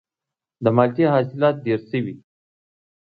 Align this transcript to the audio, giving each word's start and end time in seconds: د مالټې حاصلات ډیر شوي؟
د 0.63 0.65
مالټې 0.75 1.05
حاصلات 1.13 1.55
ډیر 1.65 1.79
شوي؟ 1.89 2.15